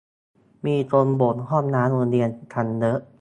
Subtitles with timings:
[0.65, 2.99] มีคนบ่นห้องน้ำโรงเรียนกันเยอะ